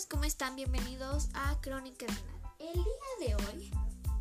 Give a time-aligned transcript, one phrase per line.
[0.00, 0.56] amigos, ¿cómo están?
[0.56, 2.54] Bienvenidos a Crónica Renal.
[2.58, 3.70] El día de hoy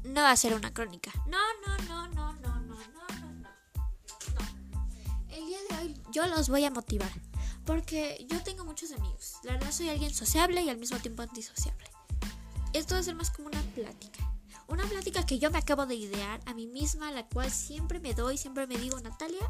[0.04, 1.12] no va a ser una crónica.
[1.28, 3.50] No, no, no, no, no, no, no, no,
[4.34, 4.42] no.
[5.30, 7.12] El día de hoy yo los voy a motivar.
[7.66, 9.36] Porque yo tengo muchos amigos.
[9.44, 11.90] La verdad soy alguien sociable y al mismo tiempo antisociable.
[12.74, 14.34] Esto va a ser más como una plática.
[14.68, 18.14] Una plática que yo me acabo de idear a mí misma, la cual siempre me
[18.14, 19.50] doy, siempre me digo, Natalia,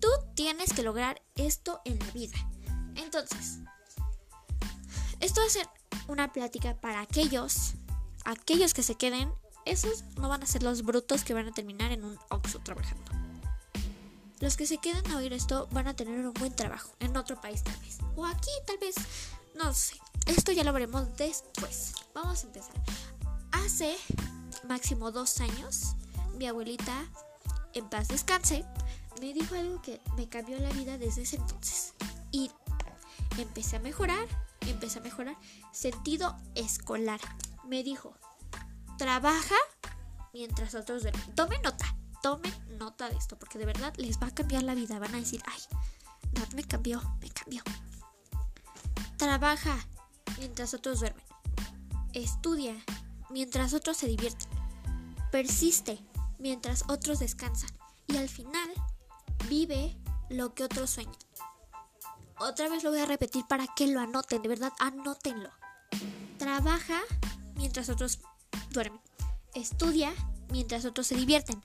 [0.00, 2.36] tú tienes que lograr esto en la vida.
[2.96, 3.60] Entonces,
[5.24, 5.68] esto va a ser
[6.06, 7.74] una plática para aquellos,
[8.26, 9.32] aquellos que se queden,
[9.64, 13.10] esos no van a ser los brutos que van a terminar en un Oxxo trabajando.
[14.40, 17.40] Los que se queden a oír esto van a tener un buen trabajo en otro
[17.40, 17.98] país tal vez.
[18.16, 18.96] O aquí tal vez,
[19.54, 19.96] no sé.
[20.26, 21.94] Esto ya lo veremos después.
[22.14, 22.74] Vamos a empezar.
[23.52, 23.96] Hace
[24.68, 25.94] máximo dos años,
[26.36, 27.06] mi abuelita,
[27.72, 28.66] en paz descanse,
[29.22, 31.94] me dijo algo que me cambió la vida desde ese entonces.
[32.30, 32.50] Y
[33.38, 34.28] empecé a mejorar
[34.70, 35.36] empecé a mejorar.
[35.72, 37.20] Sentido escolar.
[37.64, 38.14] Me dijo,
[38.98, 39.56] trabaja
[40.32, 41.34] mientras otros duermen.
[41.34, 44.98] Tomen nota, tomen nota de esto, porque de verdad les va a cambiar la vida.
[44.98, 45.60] Van a decir, ay,
[46.54, 47.62] me cambió, me cambió.
[49.16, 49.76] Trabaja
[50.38, 51.24] mientras otros duermen.
[52.12, 52.76] Estudia
[53.30, 54.48] mientras otros se divierten.
[55.30, 55.98] Persiste
[56.38, 57.70] mientras otros descansan.
[58.06, 58.70] Y al final,
[59.48, 59.96] vive
[60.28, 61.23] lo que otros sueñan.
[62.38, 65.50] Otra vez lo voy a repetir para que lo anoten, de verdad, anótenlo.
[66.38, 67.00] Trabaja
[67.54, 68.20] mientras otros
[68.70, 69.00] duermen.
[69.54, 70.12] Estudia
[70.50, 71.64] mientras otros se divierten.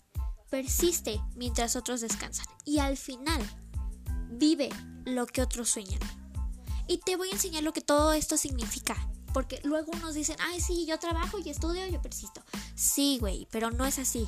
[0.49, 2.45] Persiste mientras otros descansan.
[2.65, 3.41] Y al final,
[4.29, 4.69] vive
[5.05, 5.99] lo que otros sueñan.
[6.87, 8.95] Y te voy a enseñar lo que todo esto significa.
[9.33, 12.43] Porque luego unos dicen, ay, sí, yo trabajo y estudio y yo persisto.
[12.75, 14.27] Sí, güey, pero no es así.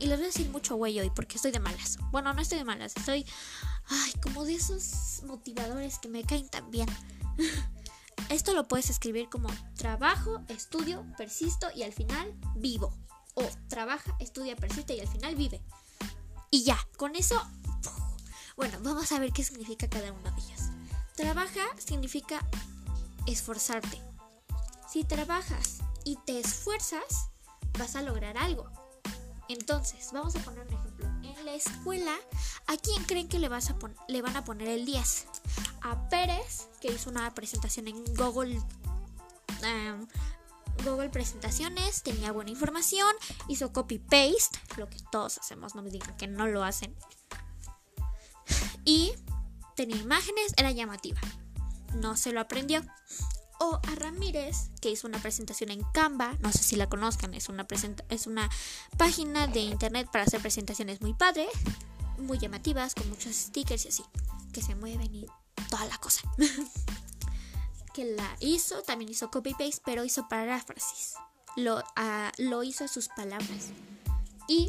[0.00, 1.98] Y les voy a decir mucho güey hoy porque estoy de malas.
[2.10, 3.26] Bueno, no estoy de malas, estoy
[3.86, 6.88] Ay, como de esos motivadores que me caen tan bien.
[8.28, 12.94] Esto lo puedes escribir como trabajo, estudio, persisto y al final vivo.
[13.34, 15.60] O trabaja, estudia, persiste y al final vive.
[16.50, 17.40] Y ya, con eso...
[18.56, 20.60] Bueno, vamos a ver qué significa cada uno de ellos.
[21.16, 22.46] Trabaja significa
[23.26, 24.00] esforzarte.
[24.90, 27.30] Si trabajas y te esfuerzas,
[27.78, 28.70] vas a lograr algo.
[29.48, 30.79] Entonces, vamos a poner un ejemplo
[31.40, 32.14] la escuela,
[32.66, 35.26] ¿a quién creen que le, van a poner el 10?
[35.82, 38.60] A Pérez, que hizo una presentación en Google.
[39.62, 40.06] Em,
[40.84, 43.14] Google Presentaciones, tenía buena información,
[43.48, 46.96] hizo copy-paste, lo que todos hacemos, no me digan que no lo hacen.
[48.84, 49.12] Y
[49.76, 51.20] tenía imágenes, era llamativa.
[51.94, 52.82] No se lo aprendió
[53.60, 57.48] o a Ramírez, que hizo una presentación en Canva, no sé si la conozcan, es
[57.48, 57.66] una,
[58.08, 58.48] es una
[58.96, 61.50] página de internet para hacer presentaciones muy padres,
[62.18, 64.04] muy llamativas, con muchos stickers y así,
[64.52, 65.26] que se mueven y
[65.68, 66.22] toda la cosa.
[67.94, 71.14] que la hizo, también hizo copy-paste, pero hizo paráfrasis.
[71.56, 73.68] Lo, uh, lo hizo a sus palabras.
[74.48, 74.68] Y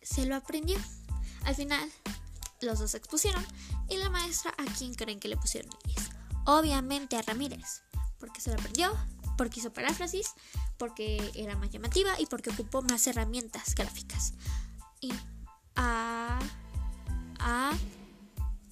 [0.00, 0.78] se lo aprendió.
[1.44, 1.90] Al final,
[2.62, 3.44] los dos expusieron.
[3.90, 6.13] Y la maestra, ¿a quién creen que le pusieron el 10?
[6.46, 7.82] Obviamente a Ramírez,
[8.18, 8.92] porque se lo aprendió,
[9.36, 10.32] porque hizo paráfrasis,
[10.78, 14.34] porque era más llamativa y porque ocupó más herramientas gráficas.
[15.00, 15.12] Y
[15.76, 16.38] a,
[17.38, 17.72] a,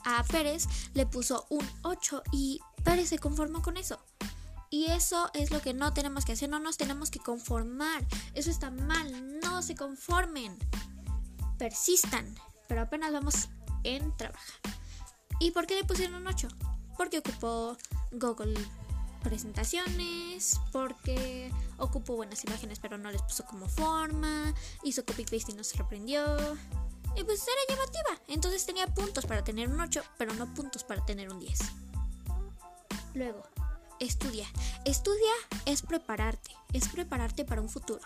[0.04, 3.98] a Pérez le puso un 8 y Pérez se conformó con eso.
[4.70, 8.06] Y eso es lo que no tenemos que hacer, no nos tenemos que conformar.
[8.32, 10.56] Eso está mal, no se conformen.
[11.58, 12.34] Persistan,
[12.68, 13.50] pero apenas vamos
[13.84, 14.60] en trabajar.
[15.40, 16.48] ¿Y por qué le pusieron un 8?
[16.96, 17.76] Porque ocupó
[18.12, 18.54] Google
[19.22, 25.64] presentaciones, porque ocupó buenas imágenes pero no les puso como forma, hizo copy-paste y no
[25.64, 26.24] se reprendió.
[27.14, 31.04] Y pues era llamativa, entonces tenía puntos para tener un 8, pero no puntos para
[31.04, 31.58] tener un 10.
[33.14, 33.42] Luego,
[34.00, 34.46] estudia.
[34.84, 35.32] Estudia
[35.66, 38.00] es prepararte, es prepararte para un futuro.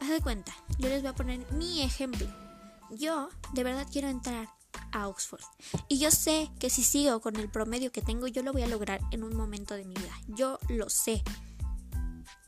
[0.00, 2.26] Haz de cuenta, yo les voy a poner mi ejemplo.
[2.90, 4.48] Yo de verdad quiero entrar
[4.92, 5.42] a Oxford.
[5.88, 8.68] Y yo sé que si sigo con el promedio que tengo, yo lo voy a
[8.68, 10.12] lograr en un momento de mi vida.
[10.28, 11.22] Yo lo sé.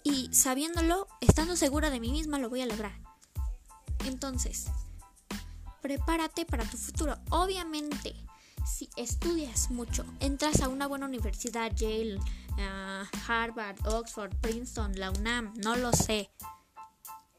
[0.03, 2.93] Y sabiéndolo, estando segura de mí misma, lo voy a lograr.
[4.07, 4.67] Entonces,
[5.81, 7.17] prepárate para tu futuro.
[7.31, 8.15] Obviamente,
[8.67, 12.19] si estudias mucho, entras a una buena universidad, Yale,
[12.59, 16.31] ah, Harvard, Oxford, Princeton, la UNAM, no lo sé,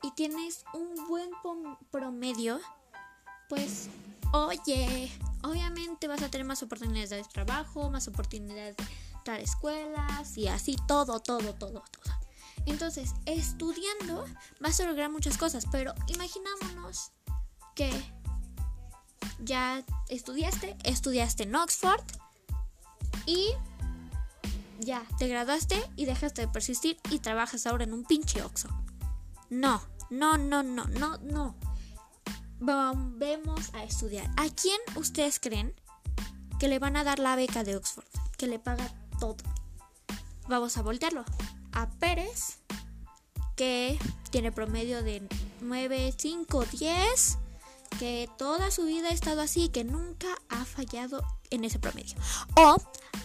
[0.05, 1.31] y tienes un buen
[1.89, 2.59] promedio,
[3.49, 3.89] pues
[4.33, 5.11] Oye,
[5.43, 8.83] obviamente vas a tener más oportunidades de trabajo, más oportunidades de
[9.15, 12.13] entrar a escuelas y así todo, todo, todo, todo.
[12.65, 14.25] Entonces, estudiando
[14.59, 17.11] vas a lograr muchas cosas, pero imaginámonos
[17.75, 17.91] que
[19.39, 22.03] ya estudiaste, estudiaste en Oxford
[23.25, 23.49] y
[24.79, 28.69] ya, te graduaste y dejaste de persistir y trabajas ahora en un pinche Oxxo.
[29.49, 31.55] No, no, no, no, no, no.
[32.59, 34.29] Vamos a estudiar.
[34.37, 35.73] ¿A quién ustedes creen
[36.59, 38.05] que le van a dar la beca de Oxford?
[38.37, 39.37] Que le paga todo.
[40.47, 41.25] Vamos a voltearlo.
[41.71, 42.59] A Pérez,
[43.55, 43.99] que
[44.31, 45.27] tiene promedio de
[45.61, 47.37] 9, 5, 10
[47.99, 52.15] que toda su vida ha estado así, que nunca ha fallado en ese promedio.
[52.57, 52.75] O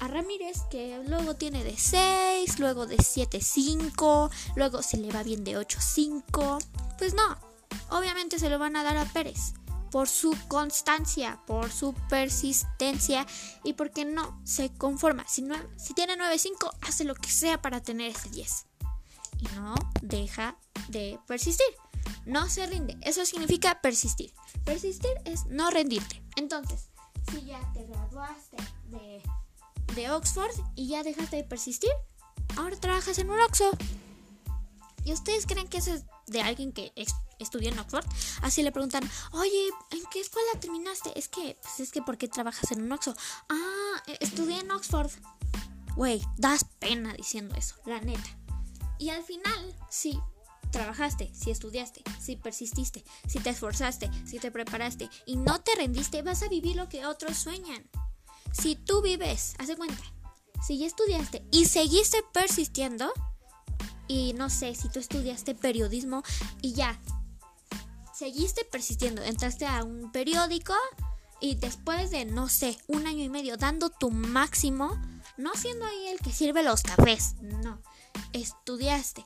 [0.01, 5.23] a Ramírez, que luego tiene de 6, luego de 7, 5, luego se le va
[5.23, 6.59] bien de 8, 5.
[6.99, 7.37] Pues no,
[7.91, 9.55] obviamente se lo van a dar a Pérez
[9.91, 13.27] por su constancia, por su persistencia
[13.65, 15.27] y porque no se conforma.
[15.29, 18.67] Si, no, si tiene 9, 5, hace lo que sea para tener ese 10.
[19.41, 20.57] Y no deja
[20.89, 21.67] de persistir.
[22.25, 22.97] No se rinde.
[23.03, 24.33] Eso significa persistir.
[24.65, 26.23] Persistir es no rendirte.
[26.37, 26.91] Entonces,
[27.33, 28.57] si ya te graduaste
[28.91, 29.23] de,
[29.95, 31.91] de Oxford y ya dejaste de persistir,
[32.57, 33.79] ahora trabajas en un Oxford.
[35.05, 36.93] ¿Y ustedes creen que eso es de alguien que
[37.43, 38.05] estudió en Oxford?
[38.43, 41.19] Así le preguntan, oye, ¿en qué escuela terminaste?
[41.19, 43.17] Es que, pues es que, ¿por qué trabajas en un Oxford?
[43.49, 45.11] Ah, e, estudié en Oxford.
[45.97, 48.39] Güey, das pena diciendo eso, la neta.
[48.99, 50.21] Y al final, sí,
[50.71, 56.23] trabajaste, si estudiaste, si persististe, si te esforzaste, si te preparaste y no te rendiste,
[56.23, 57.89] vas a vivir lo que otros sueñan.
[58.53, 60.03] Si tú vives, hace cuenta,
[60.67, 63.13] si ya estudiaste y seguiste persistiendo,
[64.07, 66.23] y no sé, si tú estudiaste periodismo
[66.63, 67.01] y ya,
[68.21, 70.75] seguiste persistiendo, entraste a un periódico
[71.41, 75.01] y después de, no sé, un año y medio dando tu máximo,
[75.39, 77.81] no siendo ahí el que sirve los cafés, no,
[78.35, 79.25] estudiaste,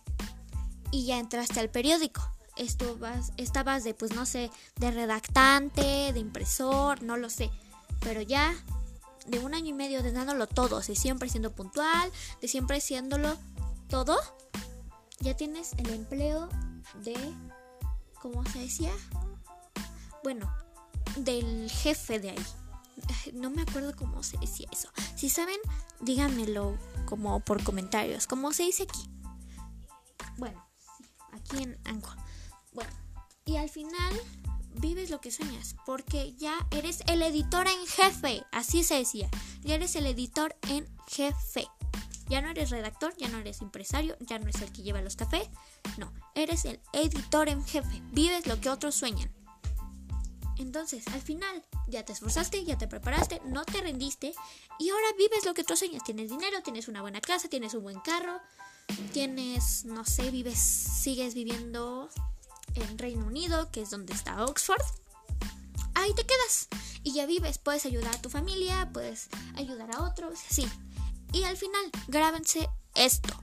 [0.93, 2.23] y ya entraste al periódico.
[2.55, 7.51] Estabas, estabas de, pues no sé, de redactante, de impresor, no lo sé.
[7.99, 8.55] Pero ya
[9.27, 13.37] de un año y medio de dándolo todo, de siempre siendo puntual, de siempre siéndolo
[13.89, 14.17] todo,
[15.19, 16.49] ya tienes el empleo
[17.03, 17.17] de,
[18.25, 18.91] ¿cómo se decía?
[20.23, 20.51] Bueno,
[21.17, 22.47] del jefe de ahí.
[23.35, 24.89] No me acuerdo cómo se decía eso.
[25.15, 25.59] Si saben,
[26.01, 29.11] díganmelo como por comentarios, ¿cómo se dice aquí?
[30.39, 30.67] Bueno,
[31.33, 32.17] aquí en Anchor.
[32.73, 32.91] Bueno,
[33.45, 34.19] y al final
[34.77, 39.29] vives lo que sueñas, porque ya eres el editor en jefe, así se decía,
[39.61, 41.69] ya eres el editor en jefe.
[42.29, 45.17] Ya no eres redactor, ya no eres empresario, ya no eres el que lleva los
[45.17, 45.49] cafés,
[45.99, 49.31] no, eres el editor en jefe, vives lo que otros sueñan.
[50.57, 54.35] Entonces, al final, ya te esforzaste, ya te preparaste, no te rendiste
[54.79, 56.05] y ahora vives lo que otros sueñas.
[56.05, 58.41] Tienes dinero, tienes una buena casa, tienes un buen carro,
[59.13, 62.09] tienes, no sé, vives, sigues viviendo
[62.75, 64.83] en Reino Unido, que es donde está Oxford,
[65.95, 66.69] ahí te quedas
[67.03, 70.67] y ya vives, puedes ayudar a tu familia, puedes ayudar a otros, sí.
[71.35, 73.35] Y al final, grábense esto.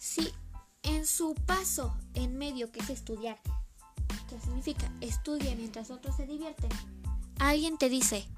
[0.00, 0.34] Si
[0.82, 3.40] en su paso en medio que es estudiar,
[4.28, 4.90] ¿qué significa?
[5.00, 6.70] Estudia mientras otros se divierten.
[7.38, 8.28] Alguien te dice,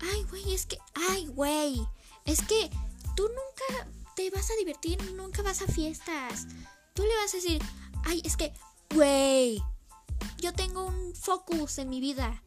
[0.00, 0.78] ay, güey, es que,
[1.10, 1.86] ay, güey,
[2.24, 2.70] es que
[3.14, 6.46] tú nunca te vas a divertir, nunca vas a fiestas.
[6.94, 7.62] Tú le vas a decir,
[8.04, 8.54] ay, es que,
[8.94, 9.62] güey,
[10.38, 12.42] yo tengo un focus en mi vida.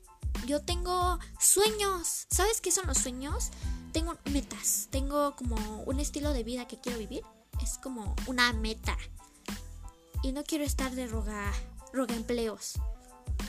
[0.48, 2.26] Yo tengo sueños.
[2.32, 3.52] ¿Sabes qué son los sueños?
[3.98, 4.90] Tengo metas.
[4.92, 5.56] Tengo como
[5.88, 7.24] un estilo de vida que quiero vivir.
[7.64, 8.96] Es como una meta.
[10.22, 11.52] Y no quiero estar de roga,
[11.94, 12.74] roga empleos.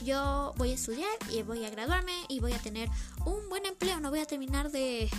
[0.03, 2.89] Yo voy a estudiar y voy a graduarme y voy a tener
[3.27, 4.01] un buen empleo.
[4.01, 5.11] No voy a terminar de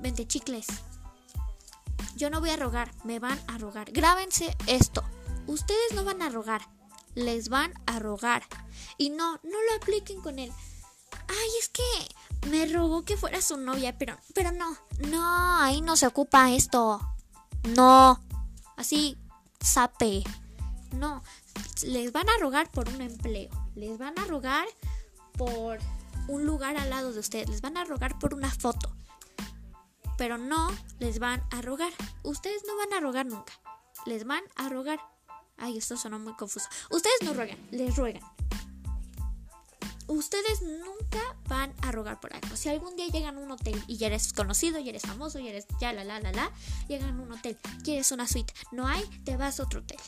[0.00, 0.66] 20 chicles.
[2.16, 3.92] Yo no voy a rogar, me van a rogar.
[3.92, 5.04] Grábense esto.
[5.46, 6.62] Ustedes no van a rogar,
[7.14, 8.42] les van a rogar.
[8.98, 10.50] Y no, no lo apliquen con él.
[11.28, 11.82] Ay, es que
[12.46, 14.76] me rogó que fuera su novia, pero, pero no,
[15.08, 17.00] no, ahí no se ocupa esto.
[17.76, 18.20] No,
[18.76, 19.18] así,
[19.60, 20.22] sape.
[20.92, 21.22] No,
[21.82, 24.66] les van a rogar por un empleo, les van a rogar
[25.36, 25.78] por
[26.28, 28.94] un lugar al lado de ustedes, les van a rogar por una foto,
[30.16, 31.92] pero no les van a rogar.
[32.22, 33.52] Ustedes no van a rogar nunca.
[34.06, 35.00] Les van a rogar.
[35.56, 36.68] Ay, esto sonó muy confuso.
[36.90, 38.22] Ustedes no ruegan, les ruegan.
[40.06, 42.56] Ustedes nunca van a rogar por algo.
[42.56, 45.50] Si algún día llegan a un hotel y ya eres conocido, ya eres famoso, ya
[45.50, 46.52] eres ya la la la la,
[46.88, 49.98] llegan a un hotel, quieres una suite, no hay, te vas a otro hotel.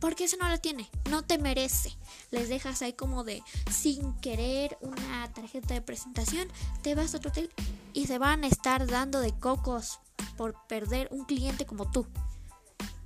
[0.00, 1.96] Porque eso no lo tiene, no te merece.
[2.30, 6.48] Les dejas ahí como de sin querer una tarjeta de presentación,
[6.82, 7.50] te vas a otro hotel
[7.92, 10.00] y se van a estar dando de cocos
[10.36, 12.06] por perder un cliente como tú.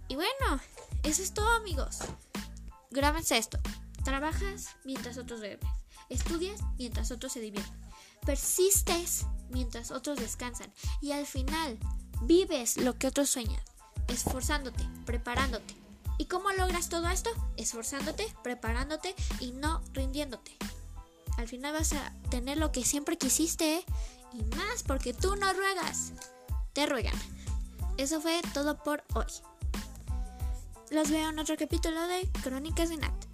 [0.08, 0.60] Y bueno,
[1.02, 1.98] eso es todo amigos.
[2.90, 3.58] Grábense esto.
[4.02, 5.77] Trabajas mientras otros duermen.
[6.08, 7.80] Estudias mientras otros se divierten.
[8.24, 10.72] Persistes mientras otros descansan.
[11.00, 11.78] Y al final
[12.22, 13.60] Vives lo que otros sueñan,
[14.08, 15.74] esforzándote, preparándote.
[16.18, 17.30] ¿Y cómo logras todo esto?
[17.56, 20.56] Esforzándote, preparándote y no rindiéndote.
[21.36, 23.84] Al final vas a tener lo que siempre quisiste ¿eh?
[24.32, 26.12] y más porque tú no ruegas.
[26.72, 27.14] Te ruegan.
[27.98, 29.26] Eso fue todo por hoy.
[30.90, 33.27] Los veo en otro capítulo de Crónicas de Nat.